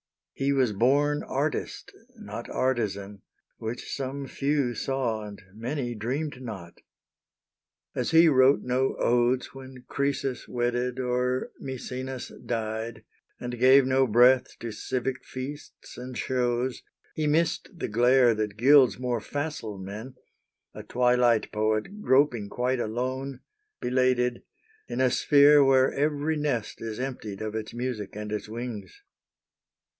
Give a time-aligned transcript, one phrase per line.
[0.33, 3.21] He was born Artist, not artisan,
[3.59, 6.81] which some few saw And many dreamed not.
[7.93, 13.03] As he wrote no odes When Croesus wedded or Maecenas died,
[13.39, 16.81] And gave no breath to civic feasts and shows,
[17.13, 20.15] He missed the glare that gilds more facile men
[20.73, 23.41] A twilight poet, groping quite alone,
[23.79, 24.41] Belated,
[24.87, 29.03] in a sphere where every nest Is emptied of its music and its wings.